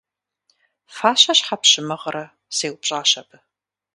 –Фащэ 0.95 1.33
щхьэ 1.37 1.57
пщымыгърэ?– 1.61 2.25
сеупщӀащ 2.55 3.11
абы. 3.21 3.37